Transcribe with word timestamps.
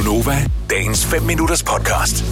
Gunova, 0.00 0.46
dagens 0.70 1.06
5 1.06 1.22
minutters 1.22 1.62
podcast. 1.62 2.24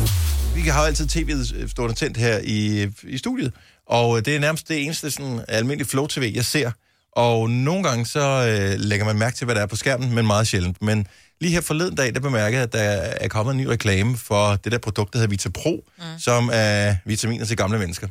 Vi 0.55 0.61
har 0.61 0.81
jo 0.81 0.87
altid 0.87 1.07
tv'et 1.09 1.69
stående 1.71 1.95
tændt 1.95 2.17
her 2.17 2.39
i, 2.45 2.89
i 3.03 3.19
studiet, 3.19 3.53
og 3.87 4.27
det 4.27 4.37
er 4.37 4.41
nærmest 4.41 4.69
det 4.69 4.85
eneste 4.85 5.11
sådan, 5.11 5.41
almindelige 5.49 5.89
flow-tv, 5.89 6.33
jeg 6.35 6.45
ser. 6.45 6.71
Og 7.13 7.51
nogle 7.51 7.83
gange 7.89 8.07
så 8.07 8.21
øh, 8.21 8.81
lægger 8.81 9.07
man 9.07 9.17
mærke 9.19 9.37
til, 9.37 9.45
hvad 9.45 9.55
der 9.55 9.61
er 9.61 9.67
på 9.67 9.77
skærmen, 9.77 10.15
men 10.15 10.27
meget 10.27 10.49
sjældent. 10.49 10.83
Men 10.83 11.07
lige 11.41 11.53
her 11.53 11.61
forleden 11.61 11.95
dag, 11.95 12.15
der 12.15 12.21
bemærkede 12.21 12.57
jeg, 12.57 12.63
at 12.63 12.73
der 12.73 12.81
er 13.21 13.29
kommet 13.29 13.53
en 13.53 13.61
ny 13.61 13.67
reklame 13.67 14.17
for 14.17 14.57
det 14.57 14.73
der 14.73 14.79
produkt, 14.79 15.13
der 15.13 15.19
hedder 15.19 15.31
Vitapro, 15.31 15.85
mm. 15.99 16.05
som 16.19 16.51
er 16.53 16.95
vitaminer 17.05 17.45
til 17.45 17.57
gamle 17.57 17.79
mennesker. 17.79 18.09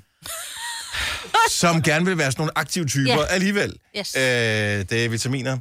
som 1.62 1.82
gerne 1.82 2.06
vil 2.06 2.18
være 2.18 2.32
sådan 2.32 2.42
nogle 2.42 2.58
aktive 2.58 2.86
typer 2.86 3.14
Ja. 3.14 3.26
alligevel. 3.26 3.74
Yes. 3.98 4.16
Øh, 4.16 4.22
det 4.22 5.06
er 5.06 5.10
vitaminer. 5.10 5.58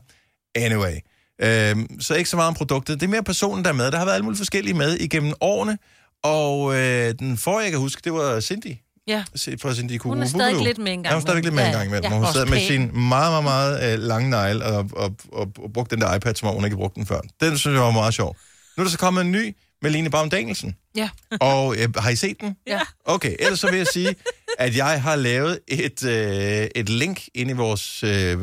Anyway. 0.54 0.96
Øh, 1.42 1.76
så 2.00 2.14
ikke 2.14 2.30
så 2.30 2.36
meget 2.36 2.48
om 2.48 2.54
produktet. 2.54 3.00
Det 3.00 3.06
er 3.06 3.10
mere 3.10 3.22
personen, 3.22 3.64
der 3.64 3.70
er 3.70 3.74
med. 3.74 3.90
Der 3.90 3.98
har 3.98 4.04
været 4.04 4.14
alle 4.14 4.24
mulige 4.24 4.38
forskellige 4.38 4.74
med 4.74 4.96
igennem 4.96 5.32
årene. 5.40 5.78
Og 6.22 6.74
øh, 6.76 7.14
den 7.18 7.36
forrige, 7.36 7.64
jeg 7.64 7.70
kan 7.70 7.80
huske, 7.80 8.00
det 8.04 8.12
var 8.12 8.40
Cindy. 8.40 8.76
Ja. 9.08 9.24
Fra 9.62 9.74
Cindy 9.74 10.00
Hun 10.02 10.22
er 10.22 10.26
stadig 10.26 10.64
lidt 10.64 10.78
med 10.78 10.92
en 10.92 11.02
gang 11.02 11.06
Ja, 11.06 11.10
hun 11.10 11.16
er 11.16 11.20
stadig 11.20 11.42
lidt 11.42 11.54
med 11.54 11.66
en 11.66 11.72
gang 11.72 11.86
imellem. 11.86 12.04
ja. 12.04 12.10
Ja, 12.16 12.24
hun 12.24 12.32
sad 12.34 12.46
med 12.46 12.66
sin 12.66 12.80
meget, 13.08 13.32
meget, 13.32 13.44
meget 13.44 13.92
øh, 13.92 13.98
lange 13.98 14.30
negle 14.30 14.64
og, 14.64 14.90
og, 14.92 15.16
og, 15.32 15.52
og 15.58 15.72
brugte 15.74 15.96
den 15.96 16.02
der 16.02 16.14
iPad, 16.14 16.34
som 16.34 16.48
om 16.48 16.54
hun 16.54 16.64
ikke 16.64 16.76
brugte 16.76 16.94
den 16.98 17.06
før. 17.06 17.20
Den 17.40 17.58
synes 17.58 17.74
jeg 17.74 17.82
var 17.82 17.90
meget 17.90 18.14
sjov. 18.14 18.36
Nu 18.76 18.80
er 18.80 18.84
der 18.84 18.90
så 18.90 18.98
kommet 18.98 19.20
en 19.20 19.32
ny 19.32 19.56
med 19.82 19.90
Line 19.90 20.10
Baum 20.10 20.30
Danielsen. 20.30 20.76
Ja. 20.96 21.08
Og 21.40 21.76
øh, 21.76 21.88
har 21.96 22.10
I 22.10 22.16
set 22.16 22.40
den? 22.40 22.56
Ja. 22.66 22.80
Okay, 23.04 23.36
ellers 23.38 23.60
så 23.60 23.70
vil 23.70 23.76
jeg 23.76 23.86
sige, 23.86 24.14
at 24.58 24.76
jeg 24.76 25.02
har 25.02 25.16
lavet 25.16 25.58
et, 25.68 26.04
øh, 26.04 26.66
et 26.74 26.88
link 26.88 27.22
ind 27.34 27.50
i 27.50 27.52
vores 27.52 28.02
øh, 28.04 28.38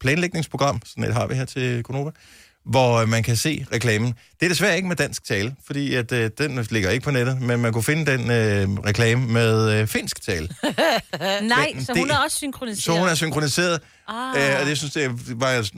planlægningsprogram, 0.00 0.80
sådan 0.86 1.04
et 1.04 1.14
har 1.14 1.26
vi 1.26 1.34
her 1.34 1.44
til 1.44 1.82
Konova, 1.82 2.10
hvor 2.64 2.94
øh, 2.96 3.08
man 3.08 3.22
kan 3.22 3.36
se 3.36 3.66
reklamen. 3.72 4.14
Det 4.40 4.46
er 4.46 4.48
desværre 4.48 4.76
ikke 4.76 4.88
med 4.88 4.96
dansk 4.96 5.24
tale, 5.24 5.54
fordi 5.66 5.94
at, 5.94 6.12
øh, 6.12 6.30
den 6.38 6.66
ligger 6.70 6.90
ikke 6.90 7.04
på 7.04 7.10
nettet, 7.10 7.40
men 7.42 7.60
man 7.60 7.72
kunne 7.72 7.82
finde 7.84 8.12
den 8.12 8.20
øh, 8.30 8.68
reklame 8.86 9.26
med 9.26 9.72
øh, 9.80 9.86
finsk 9.86 10.22
tale. 10.22 10.48
Nej, 11.42 11.70
Men 11.74 11.84
så 11.84 11.92
det- 11.92 12.00
hun 12.02 12.10
er 12.10 12.16
også 12.18 12.36
synkroniseret. 12.36 12.82
Så 12.82 12.98
hun 12.98 13.08
er 13.08 13.14
synkroniseret, 13.14 13.80
Ah. 14.08 14.52
øh, 14.54 14.60
og 14.60 14.66
det 14.66 14.78
synes 14.78 14.96
jeg 14.96 15.10
var 15.28 15.68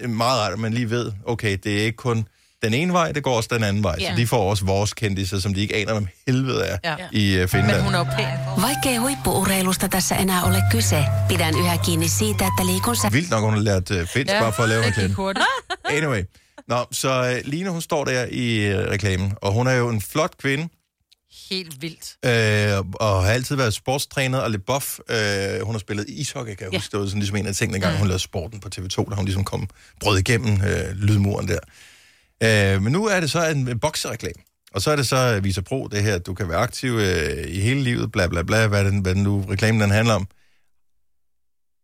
øh, 0.00 0.10
meget 0.10 0.40
rart, 0.40 0.52
at 0.52 0.58
man 0.58 0.72
lige 0.72 0.90
ved, 0.90 1.12
okay, 1.26 1.58
det 1.64 1.80
er 1.80 1.84
ikke 1.84 1.96
kun 1.96 2.28
den 2.62 2.74
ene 2.74 2.92
vej, 2.92 3.12
det 3.12 3.22
går 3.22 3.36
også 3.36 3.48
den 3.52 3.62
anden 3.64 3.82
vej. 3.82 3.96
Ja. 4.00 4.10
Så 4.10 4.16
de 4.16 4.26
får 4.26 4.50
også 4.50 4.64
vores 4.64 4.94
kendtiser, 4.94 5.38
som 5.38 5.54
de 5.54 5.60
ikke 5.60 5.76
aner, 5.76 5.92
om 5.92 6.08
helvede 6.26 6.64
er 6.64 6.78
Ja. 6.84 6.96
i 7.12 7.34
øh, 7.34 7.48
Finland. 7.48 7.76
Men 7.76 7.84
hun 7.84 7.94
er 7.94 8.04
pæn. 8.04 8.62
Vaikka 8.62 8.88
ei 8.90 8.96
huippuurheilusta 8.96 9.88
tässä 9.88 10.14
enää 10.14 10.44
ole 10.44 10.62
kyse, 10.72 11.04
pidän 11.28 11.54
yhä 11.54 11.78
kiinni 11.84 12.08
siitä, 12.08 12.46
että 12.46 12.66
liikun. 12.66 12.96
Vildt 13.12 13.30
nok, 13.30 13.42
hun 13.44 13.52
har 13.54 13.60
lært 13.60 13.90
øh, 13.90 14.06
finsk, 14.06 14.32
ja, 14.34 14.40
bare 14.40 14.52
for 14.52 14.62
at 14.62 14.68
lave 14.68 14.86
reklame. 14.86 15.14
Anyway. 15.96 16.22
Nå, 16.68 16.86
så 16.92 17.10
øh, 17.34 17.40
Line, 17.50 17.70
hun 17.70 17.80
står 17.80 18.04
der 18.04 18.26
i 18.30 18.74
reklamen, 18.74 19.32
og 19.42 19.52
hun 19.52 19.66
er 19.66 19.72
jo 19.72 19.88
en 19.88 20.00
flot 20.00 20.36
kvinde, 20.38 20.68
Helt 21.50 21.82
vildt. 21.82 22.16
øh, 22.24 22.84
og 22.94 23.24
har 23.24 23.30
altid 23.32 23.56
været 23.56 23.74
sportstræner 23.74 24.38
og 24.38 24.50
lidt 24.50 24.66
buff. 24.66 24.98
Øh, 25.08 25.16
hun 25.62 25.74
har 25.74 25.78
spillet 25.78 26.08
ishockey, 26.08 26.54
kan 26.54 26.64
jeg 26.64 26.72
Ja. 26.72 26.78
huske. 26.78 26.92
Det 26.92 27.00
var 27.00 27.06
sådan 27.06 27.18
ligesom 27.18 27.36
en 27.36 27.46
af 27.46 27.54
tingene, 27.54 27.80
gang 27.80 27.98
hun 27.98 28.06
lavede 28.06 28.22
sporten 28.22 28.60
på 28.60 28.68
TV2, 28.76 29.10
da 29.10 29.14
hun 29.14 29.24
ligesom 29.24 29.44
kom 29.44 29.68
brød 30.00 30.18
igennem 30.18 30.52
øh, 30.66 30.90
lydmuren 30.96 31.48
der. 31.48 31.58
Øh, 32.42 32.82
men 32.82 32.92
nu 32.92 33.06
er 33.06 33.20
det 33.20 33.30
så 33.30 33.46
en, 33.46 33.68
en 33.68 33.80
boksereklame. 33.80 34.42
Og 34.74 34.82
så 34.82 34.90
er 34.90 34.96
det 34.96 35.06
så 35.06 35.40
Visa 35.40 35.60
Pro, 35.60 35.88
det 35.88 36.02
her, 36.02 36.14
at 36.14 36.26
du 36.26 36.34
kan 36.34 36.48
være 36.48 36.58
aktiv 36.58 36.90
øh, 36.92 37.44
i 37.48 37.60
hele 37.60 37.82
livet, 37.82 38.12
bla 38.12 38.26
bla 38.26 38.42
bla, 38.42 38.66
hvad 38.66 38.84
den, 38.84 39.00
hvad 39.00 39.14
den 39.14 39.22
nu 39.22 39.44
reklamen 39.50 39.80
den 39.80 39.90
handler 39.90 40.14
om. 40.14 40.26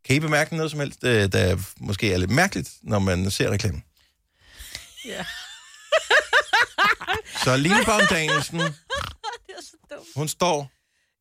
Kan 0.04 0.16
I 0.16 0.20
bemærke 0.20 0.56
noget 0.56 0.70
som 0.70 0.80
helst, 0.80 1.04
øh, 1.04 1.32
der 1.32 1.56
måske 1.80 2.12
er 2.12 2.16
lidt 2.18 2.30
mærkeligt, 2.30 2.70
når 2.82 2.98
man 2.98 3.30
ser 3.30 3.50
reklamen? 3.50 3.82
Ja. 5.06 5.24
Så 7.44 7.56
Line 7.56 7.84
Baum 7.86 8.00
Danielsen, 8.10 8.60
hun 10.16 10.28
står 10.28 10.70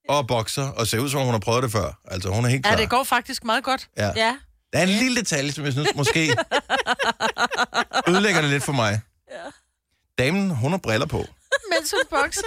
og 0.09 0.27
bokser, 0.27 0.63
og 0.67 0.87
ser 0.87 0.99
ud 0.99 1.09
som 1.09 1.19
om 1.19 1.25
hun 1.25 1.33
har 1.33 1.39
prøvet 1.39 1.63
det 1.63 1.71
før. 1.71 1.99
Altså, 2.05 2.29
hun 2.29 2.45
er 2.45 2.49
helt 2.49 2.63
klar. 2.63 2.75
Ja, 2.75 2.81
det 2.81 2.89
går 2.89 3.03
faktisk 3.03 3.43
meget 3.43 3.63
godt. 3.63 3.89
Ja. 3.97 4.11
Ja. 4.15 4.37
Der 4.73 4.79
er 4.79 4.83
en 4.83 4.89
lille 4.89 5.19
detalje, 5.19 5.51
som 5.51 5.65
jeg 5.65 5.73
synes 5.73 5.89
måske 5.95 6.19
ødelægger 8.09 8.41
det 8.41 8.49
lidt 8.49 8.63
for 8.63 8.71
mig. 8.73 9.01
Damen, 10.25 10.49
hun 10.49 10.71
har 10.71 10.77
briller 10.77 11.05
på. 11.05 11.17
Mens 11.71 11.91
hun 11.91 12.01
bokser. 12.09 12.41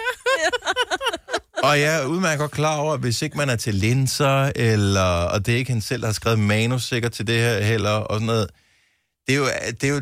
Og 1.69 1.81
jeg 1.81 2.03
er 2.03 2.07
udmærket 2.07 2.39
godt 2.39 2.51
klar 2.51 2.77
over, 2.77 2.95
at 2.95 3.01
hvis 3.01 3.23
ikke 3.23 3.37
man 3.37 3.49
er 3.49 3.57
til 3.57 3.75
linser, 3.75 4.53
eller, 4.57 5.25
og 5.25 5.47
det 5.47 5.55
er 5.55 5.59
ikke 5.59 5.69
hende 5.69 5.87
selv, 5.87 6.01
der 6.01 6.09
har 6.09 6.13
skrevet 6.13 6.39
manus 6.39 6.85
sikkert 6.85 7.13
til 7.13 7.27
det 7.27 7.39
her 7.41 7.61
heller, 7.61 7.91
og 7.91 8.15
sådan 8.15 8.27
noget. 8.27 8.51
Det 9.27 9.35
er 9.35 9.39
jo, 9.39 9.47
det 9.81 9.85
er 9.85 9.89
jo, 9.89 10.01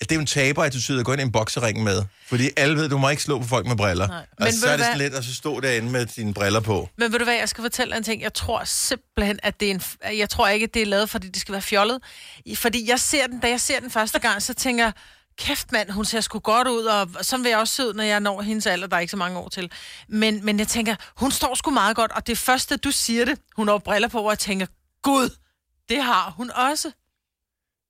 det 0.00 0.10
er 0.12 0.14
jo 0.14 0.20
en 0.20 0.26
taber, 0.26 0.62
at 0.62 0.90
og 0.90 1.04
går 1.04 1.12
ind 1.12 1.20
i 1.20 1.24
en 1.24 1.32
boksering 1.32 1.82
med. 1.82 2.02
Fordi 2.26 2.50
alle 2.56 2.76
ved, 2.76 2.88
du 2.88 2.98
må 2.98 3.08
ikke 3.08 3.22
slå 3.22 3.38
på 3.38 3.46
folk 3.46 3.66
med 3.66 3.76
briller. 3.76 4.06
Nej. 4.06 4.16
Og 4.18 4.26
Men 4.38 4.52
så 4.52 4.66
ved 4.66 4.72
er 4.72 4.76
det 4.76 4.84
sådan 4.84 4.98
hvad? 4.98 5.08
lidt 5.08 5.14
at 5.14 5.24
så 5.24 5.34
stå 5.34 5.60
derinde 5.60 5.90
med 5.90 6.06
dine 6.06 6.34
briller 6.34 6.60
på. 6.60 6.88
Men 6.98 7.12
ved 7.12 7.18
du 7.18 7.24
hvad, 7.24 7.34
jeg 7.34 7.48
skal 7.48 7.62
fortælle 7.62 7.96
en 7.96 8.02
ting. 8.02 8.22
Jeg 8.22 8.34
tror 8.34 8.64
simpelthen, 8.64 9.38
at 9.42 9.60
det 9.60 9.70
er 9.70 9.74
en... 9.74 9.82
Jeg 10.18 10.30
tror 10.30 10.48
ikke, 10.48 10.64
at 10.64 10.74
det 10.74 10.82
er 10.82 10.86
lavet, 10.86 11.10
fordi 11.10 11.28
det 11.28 11.40
skal 11.40 11.52
være 11.52 11.62
fjollet. 11.62 11.98
Fordi 12.54 12.88
jeg 12.90 13.00
ser 13.00 13.26
den, 13.26 13.40
da 13.40 13.48
jeg 13.48 13.60
ser 13.60 13.80
den 13.80 13.90
første 13.90 14.18
gang, 14.18 14.42
så 14.42 14.54
tænker 14.54 14.84
jeg, 14.84 14.92
kæft 15.38 15.72
mand, 15.72 15.90
hun 15.90 16.04
ser 16.04 16.20
sgu 16.20 16.38
godt 16.38 16.68
ud, 16.68 16.84
og 16.84 17.08
sådan 17.22 17.44
vil 17.44 17.50
jeg 17.50 17.58
også 17.58 17.74
se 17.74 17.86
ud, 17.88 17.94
når 17.94 18.02
jeg 18.04 18.20
når 18.20 18.42
hendes 18.42 18.66
alder, 18.66 18.86
der 18.86 18.96
er 18.96 19.00
ikke 19.00 19.10
så 19.10 19.16
mange 19.16 19.38
år 19.38 19.48
til. 19.48 19.70
Men, 20.08 20.44
men 20.44 20.58
jeg 20.58 20.68
tænker, 20.68 20.96
hun 21.16 21.30
står 21.30 21.54
sgu 21.54 21.70
meget 21.70 21.96
godt, 21.96 22.12
og 22.12 22.26
det 22.26 22.38
første, 22.38 22.76
du 22.76 22.90
siger 22.90 23.24
det, 23.24 23.38
hun 23.56 23.68
har 23.68 23.78
briller 23.78 24.08
på, 24.08 24.20
og 24.20 24.30
jeg 24.30 24.38
tænker, 24.38 24.66
gud, 25.02 25.36
det 25.88 26.02
har 26.02 26.30
hun 26.36 26.50
også. 26.50 26.90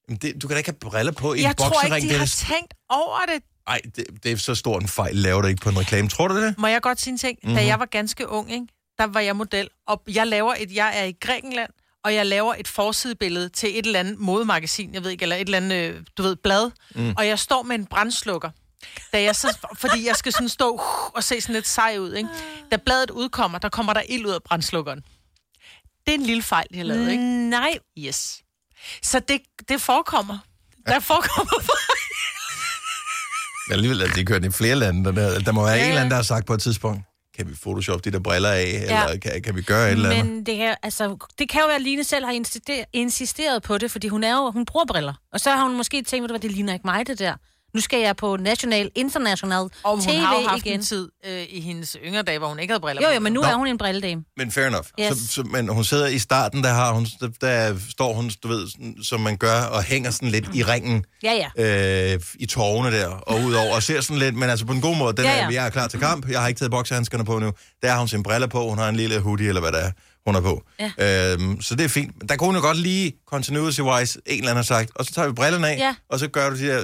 Men 0.09 0.17
det, 0.17 0.43
du 0.43 0.49
kan 0.49 0.55
da 0.55 0.59
ikke 0.59 0.71
have 0.71 0.91
briller 0.91 1.13
på 1.13 1.35
i 1.35 1.41
Jeg 1.41 1.49
en 1.51 1.55
tror 1.57 1.69
boksering. 1.69 1.97
ikke, 1.97 2.05
de 2.05 2.09
det 2.09 2.15
er 2.15 2.19
har 2.19 2.57
tænkt 2.57 2.75
over 2.89 3.19
det. 3.35 3.43
Ej, 3.67 3.81
det, 3.97 4.07
det 4.23 4.33
er 4.33 4.37
så 4.37 4.55
stor 4.55 4.79
en 4.79 4.89
fejl, 4.89 5.17
laver 5.17 5.43
du 5.43 5.49
ikke 5.49 5.61
på 5.63 5.69
en 5.69 5.79
reklame. 5.79 6.09
Tror 6.09 6.29
du 6.29 6.37
det? 6.43 6.59
Må 6.59 6.67
jeg 6.67 6.83
godt 6.83 7.01
sige 7.01 7.13
en 7.13 7.19
ting? 7.19 7.39
Mm-hmm. 7.43 7.57
Da 7.57 7.67
jeg 7.67 7.79
var 7.81 7.87
ganske 7.87 8.29
ung, 8.29 8.53
ikke? 8.53 8.67
der 8.99 9.05
var 9.07 9.21
jeg 9.21 9.37
model, 9.37 9.69
og 9.87 10.03
jeg 10.09 10.27
laver 10.27 10.55
et, 10.59 10.73
jeg 10.75 10.99
er 10.99 11.05
i 11.05 11.13
Grækenland, 11.21 11.71
og 12.07 12.15
jeg 12.15 12.27
laver 12.27 12.55
et 12.55 12.69
forsidebillede 12.69 13.49
til 13.49 13.79
et 13.79 13.87
eller 13.87 14.01
andet 14.01 14.19
modemagasin, 14.19 14.95
jeg 14.95 15.05
ved 15.05 15.11
ikke, 15.11 15.23
eller 15.23 15.37
et 15.37 15.41
eller 15.41 15.57
andet, 15.57 15.77
øh, 15.77 16.03
du 16.17 16.23
ved, 16.23 16.37
blad, 16.37 16.71
mm. 16.95 17.15
og 17.17 17.27
jeg 17.27 17.39
står 17.39 17.63
med 17.63 17.77
en 17.77 17.87
brændslukker. 17.87 18.51
Da 19.13 19.23
jeg 19.23 19.37
så, 19.37 19.69
fordi 19.75 20.07
jeg 20.07 20.17
skal 20.17 20.33
sådan 20.33 20.49
stå 20.49 20.75
uh, 20.75 21.15
og 21.15 21.25
se 21.25 21.41
sådan 21.41 21.55
lidt 21.55 21.67
sej 21.67 21.97
ud, 21.99 22.15
ikke? 22.15 22.29
Da 22.73 22.77
bladet 22.77 23.11
udkommer, 23.11 23.59
der 23.59 23.69
kommer 23.69 23.93
der 23.93 24.03
ild 24.09 24.27
ud 24.27 24.31
af 24.31 24.43
brændslukkeren. 24.43 25.01
Det 26.07 26.15
er 26.15 26.19
en 26.19 26.23
lille 26.23 26.43
fejl, 26.43 26.67
de 26.73 26.79
har 26.79 26.85
lavet, 26.85 27.11
ikke? 27.11 27.51
Nej. 27.51 27.79
Yes. 27.99 28.43
Så 29.03 29.21
det, 29.21 29.41
det 29.69 29.81
forekommer. 29.81 30.39
Der 30.87 31.01
forekommer 31.01 31.53
Men 33.69 33.73
alligevel 33.73 34.01
er 34.01 34.07
det 34.07 34.27
kørt 34.27 34.45
i 34.45 34.51
flere 34.51 34.75
lande. 34.75 35.05
Der, 35.05 35.39
der, 35.39 35.53
må 35.53 35.65
være 35.65 35.75
Ja, 35.75 35.83
en 35.83 35.89
eller 35.89 36.01
anden, 36.01 36.11
ja. 36.11 36.11
der 36.11 36.17
har 36.17 36.23
sagt 36.23 36.47
på 36.47 36.55
et 36.55 36.63
tidspunkt, 36.63 37.03
kan 37.37 37.49
vi 37.49 37.55
photoshop 37.63 38.05
de 38.05 38.11
der 38.11 38.19
briller 38.19 38.51
af, 38.51 38.65
ja. 38.65 39.05
Eller 39.05 39.19
kan, 39.19 39.43
kan 39.43 39.57
vi 39.57 39.63
gøre 39.63 39.87
et 39.87 39.93
eller 39.93 40.11
andet? 40.11 40.27
Men 40.27 40.47
det 40.47 40.57
kan, 40.57 40.77
altså, 40.83 41.17
det 41.39 41.49
kan 41.49 41.61
jo 41.61 41.67
være, 41.67 41.77
at 41.77 41.83
Line 41.83 42.05
selv 42.05 42.25
har 42.25 42.33
insisteret, 42.33 42.85
insisteret 42.93 43.63
på 43.63 43.79
det, 43.79 43.91
fordi 43.91 44.09
hun 44.09 44.25
er 44.25 44.37
jo, 44.37 44.51
hun 44.51 44.65
bruger 44.65 44.87
briller. 44.87 45.15
Og 45.33 45.41
så 45.41 45.51
har 45.51 45.63
hun 45.63 45.77
måske 45.77 46.03
tænkt, 46.03 46.31
hvad, 46.31 46.41
det 46.41 46.53
ligner 46.53 46.73
ikke 46.73 46.87
mig, 46.87 47.07
det 47.07 47.19
der. 47.19 47.35
Nu 47.77 47.81
skal 47.81 48.01
jeg 48.01 48.17
på 48.17 48.37
national, 48.37 48.91
international 48.95 49.59
Og 49.85 49.91
hun 49.91 50.01
TV 50.01 50.11
har 50.19 50.35
jo 50.41 50.49
haft 50.49 50.67
igen. 50.67 50.79
en 50.79 50.83
tid 50.85 51.09
øh, 51.27 51.43
i 51.49 51.61
hendes 51.61 51.97
yngre 52.05 52.23
dage, 52.23 52.39
hvor 52.39 52.49
hun 52.49 52.59
ikke 52.59 52.73
havde 52.73 52.81
briller 52.81 53.03
Jo, 53.09 53.15
jo, 53.15 53.21
men 53.21 53.33
nu 53.33 53.41
Nå. 53.41 53.47
er 53.49 53.55
hun 53.55 53.67
en 53.67 53.79
brilledame. 53.79 54.23
Men 54.37 54.53
fair 54.53 54.67
enough. 54.67 54.87
Yes. 55.01 55.19
Så, 55.19 55.27
så, 55.27 55.43
men 55.43 55.69
hun 55.69 55.85
sidder 55.85 56.07
i 56.07 56.19
starten, 56.19 56.63
der, 56.65 56.73
har 56.73 56.93
hun, 56.93 57.07
der, 57.21 57.29
der 57.41 57.77
står 57.91 58.13
hun, 58.15 58.31
du 58.43 58.49
ved, 58.49 58.69
sådan, 58.71 58.97
som 59.03 59.21
man 59.21 59.37
gør, 59.37 59.61
og 59.63 59.83
hænger 59.83 60.11
sådan 60.11 60.29
lidt 60.29 60.47
i 60.55 60.63
ringen 60.63 61.05
Ja, 61.23 61.49
ja. 61.57 62.15
øh, 62.15 62.21
i 62.39 62.47
tårne 62.47 62.97
der, 62.97 63.09
og 63.09 63.41
udover, 63.41 63.75
og 63.75 63.83
ser 63.83 64.01
sådan 64.01 64.19
lidt, 64.19 64.35
men 64.35 64.51
altså 64.51 64.67
på 64.67 64.73
en 64.73 64.81
god 64.81 64.97
måde, 64.97 65.17
den 65.17 65.25
Ja, 65.25 65.37
ja, 65.37 65.45
er, 65.47 65.51
jeg 65.51 65.67
er 65.67 65.71
klar 65.71 65.89
til 65.89 66.01
kamp, 66.01 66.29
jeg 66.31 66.41
har 66.41 66.49
ikke 66.49 66.59
taget 66.59 66.71
boksehandskerne 66.71 67.25
på 67.25 67.39
nu, 67.39 67.53
der 67.83 67.91
har 67.91 67.99
hun 67.99 68.09
sine 68.09 68.23
briller 68.23 68.47
på, 68.47 68.69
hun 68.69 68.79
har 68.79 68.89
en 68.89 68.97
lille 68.97 69.21
hoodie, 69.21 69.49
eller 69.49 69.61
hvad 69.61 69.73
der 69.73 69.79
er, 69.79 69.91
hun 70.27 70.35
har 70.35 70.43
på. 70.43 70.63
Ja. 70.99 71.33
Øhm, 71.33 71.61
så 71.63 71.75
det 71.75 71.85
er 71.85 71.89
fint. 71.89 72.13
Men 72.19 72.29
Der 72.29 72.37
kunne 72.37 72.47
hun 72.49 72.55
jo 72.57 72.61
godt 72.63 72.79
lige, 72.79 73.13
continuity-wise, 73.35 74.19
en 74.27 74.39
eller 74.39 74.51
anden 74.51 74.57
har 74.57 74.63
sagt, 74.63 74.91
og 74.95 75.05
så 75.05 75.13
tager 75.15 75.29
vi 75.29 75.35
brillerne 75.35 75.69
af, 75.69 75.77
Ja. 75.79 75.95
og 76.11 76.19
så 76.19 76.29
gør 76.29 76.51
du 76.51 76.57
de 76.57 76.67
der 76.67 76.83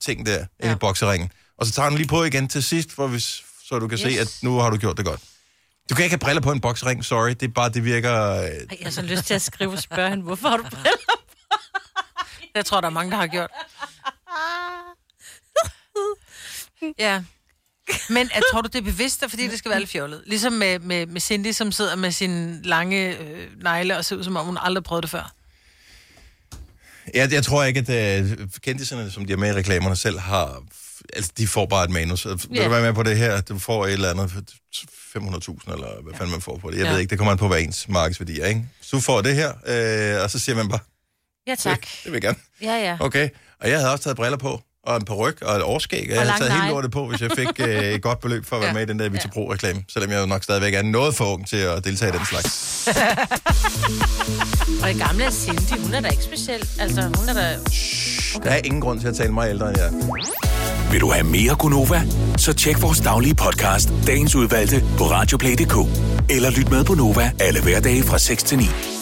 ting 0.00 0.26
der, 0.26 0.46
ja. 0.62 0.72
i 0.72 0.74
bokseringen. 0.74 1.32
Og 1.58 1.66
så 1.66 1.72
tager 1.72 1.88
hun 1.88 1.98
lige 1.98 2.08
på 2.08 2.24
igen 2.24 2.48
til 2.48 2.62
sidst, 2.62 2.92
for 2.92 3.06
hvis, 3.06 3.42
så 3.68 3.78
du 3.78 3.88
kan 3.88 3.98
yes. 3.98 4.14
se, 4.14 4.20
at 4.20 4.38
nu 4.42 4.58
har 4.58 4.70
du 4.70 4.76
gjort 4.76 4.96
det 4.96 5.04
godt. 5.04 5.20
Du 5.90 5.94
kan 5.94 6.04
ikke 6.04 6.12
have 6.12 6.18
briller 6.18 6.42
på 6.42 6.52
en 6.52 6.60
boksering, 6.60 7.04
sorry. 7.04 7.30
Det 7.30 7.42
er 7.42 7.48
bare, 7.48 7.68
det 7.68 7.84
virker... 7.84 8.30
Øh, 8.30 8.38
Ej, 8.38 8.66
jeg 8.70 8.78
har 8.82 8.90
så 8.90 9.02
lyst 9.02 9.24
til 9.24 9.34
at 9.34 9.42
skrive 9.42 9.72
og 9.72 9.78
spørge 9.78 10.10
hende, 10.10 10.24
hvorfor 10.24 10.48
har 10.48 10.56
du 10.56 10.62
briller? 10.62 10.90
Jeg 12.54 12.66
tror, 12.66 12.80
der 12.80 12.88
er 12.88 12.92
mange, 12.92 13.10
der 13.10 13.16
har 13.16 13.26
gjort. 13.26 13.50
Ja. 16.98 17.22
Men 18.08 18.30
jeg 18.34 18.42
tror 18.52 18.60
du, 18.60 18.66
det 18.66 18.78
er 18.78 18.82
bevidst, 18.82 19.24
fordi 19.28 19.48
det 19.48 19.58
skal 19.58 19.70
være 19.70 19.78
lidt 19.78 19.90
fjollet? 19.90 20.22
Ligesom 20.26 20.52
med, 20.52 20.78
med, 20.78 21.06
med 21.06 21.20
Cindy, 21.20 21.52
som 21.52 21.72
sidder 21.72 21.96
med 21.96 22.10
sin 22.10 22.62
lange 22.62 23.18
øh, 23.18 23.62
negle 23.62 23.96
og 23.96 24.04
ser 24.04 24.16
ud, 24.16 24.24
som 24.24 24.36
om 24.36 24.46
hun 24.46 24.58
aldrig 24.60 24.84
prøvede 24.84 25.02
det 25.02 25.10
før. 25.10 25.32
Jeg, 27.14 27.32
jeg 27.32 27.44
tror 27.44 27.64
ikke, 27.64 27.84
at 27.92 28.22
uh, 28.22 28.30
kendiserne, 28.62 29.10
som 29.10 29.24
de 29.24 29.32
er 29.32 29.36
med 29.36 29.48
i 29.48 29.52
reklamerne 29.52 29.96
selv, 29.96 30.18
har... 30.18 30.62
Altså, 31.16 31.32
de 31.38 31.46
får 31.46 31.66
bare 31.66 31.84
et 31.84 31.90
manus. 31.90 32.22
Yeah. 32.22 32.38
Vil 32.50 32.58
Ja. 32.58 32.64
du 32.64 32.70
være 32.70 32.82
med 32.82 32.92
på 32.94 33.02
det 33.02 33.16
her? 33.16 33.40
Du 33.40 33.58
får 33.58 33.86
et 33.86 33.92
eller 33.92 34.10
andet 34.10 34.30
for 34.30 34.40
500.000, 35.18 35.72
eller 35.72 36.02
hvad 36.02 36.14
fanden 36.14 36.30
man 36.30 36.40
får 36.40 36.56
på 36.58 36.70
det. 36.70 36.78
Jeg 36.78 36.84
Ja. 36.86 36.92
ved 36.92 36.98
ikke, 37.00 37.10
det 37.10 37.18
kommer 37.18 37.32
an 37.32 37.38
på, 37.38 37.48
hvad 37.48 37.60
ens 37.60 37.88
markedsværdi 37.88 38.40
er, 38.40 38.46
ikke? 38.46 38.64
Så 38.80 38.96
du 38.96 39.00
får 39.00 39.20
det 39.22 39.34
her, 39.34 39.48
øh, 40.18 40.22
og 40.22 40.30
så 40.30 40.38
siger 40.38 40.56
man 40.56 40.68
bare, 40.68 40.78
Ja, 41.46 41.54
tak. 41.54 41.80
det, 41.80 41.88
det 42.04 42.12
vil 42.12 42.16
jeg 42.16 42.22
gerne. 42.22 42.38
Ja, 42.62 42.74
ja. 42.90 42.96
Okay. 43.00 43.28
Og 43.60 43.70
jeg 43.70 43.78
havde 43.78 43.92
også 43.92 44.04
taget 44.04 44.16
briller 44.16 44.38
på, 44.38 44.62
og 44.88 44.96
en 44.96 45.04
peruk 45.04 45.34
og 45.42 45.56
et 45.56 45.62
årskæg. 45.62 46.06
Og 46.10 46.14
jeg 46.14 46.20
havde 46.20 46.38
taget 46.38 46.52
helt 46.52 46.62
negle. 46.62 46.74
lortet 46.74 46.90
på, 46.90 47.06
hvis 47.06 47.20
jeg 47.20 47.30
fik 47.36 47.48
øh, 47.58 47.84
et 47.84 48.02
godt 48.02 48.20
beløb 48.20 48.46
for 48.46 48.56
at 48.56 48.62
være 48.62 48.74
med 48.74 48.82
i 48.82 48.84
den 48.86 48.98
der 48.98 49.08
Vita 49.08 49.28
Pro-reklame. 49.28 49.84
Selvom 49.88 50.10
jeg 50.10 50.20
jo 50.20 50.26
nok 50.26 50.42
stadigvæk 50.44 50.74
er 50.74 50.82
noget 50.82 51.14
for 51.14 51.24
ung 51.24 51.48
til 51.48 51.56
at 51.56 51.84
deltage 51.84 52.14
i 52.14 52.16
den 52.18 52.26
slags. 52.26 52.48
Og 54.82 54.90
i 54.90 54.98
gamle 54.98 55.24
er 55.24 55.30
Cindy, 55.30 55.82
hun 55.84 55.94
er 55.94 56.00
da 56.00 56.08
ikke 56.08 56.22
speciel. 56.22 56.68
Altså, 56.78 57.02
hun 57.02 57.28
er 57.28 57.32
da... 57.34 57.58
Der 58.44 58.50
er 58.50 58.60
ingen 58.64 58.80
grund 58.80 59.00
til 59.00 59.08
at 59.08 59.14
tale 59.14 59.32
mig 59.32 59.50
ældre 59.50 59.68
end 59.68 59.78
jeg. 59.78 59.92
Vil 60.90 61.00
du 61.00 61.10
have 61.10 61.24
mere 61.24 61.54
Gunova? 61.58 62.02
Så 62.36 62.52
tjek 62.52 62.82
vores 62.82 63.00
daglige 63.00 63.34
podcast, 63.34 63.92
dagens 64.06 64.34
udvalgte, 64.34 64.84
på 64.98 65.04
radioplay.dk. 65.04 65.76
Eller 66.30 66.50
lyt 66.50 66.70
med 66.70 66.84
på 66.84 66.94
Nova 66.94 67.32
alle 67.40 67.62
hverdage 67.62 68.02
fra 68.02 68.18
6 68.18 68.42
til 68.42 68.58
9. 68.58 68.97